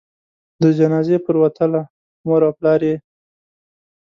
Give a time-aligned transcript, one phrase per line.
[0.61, 1.81] د جنازې پروتله؛
[2.25, 2.95] مور او پلار یې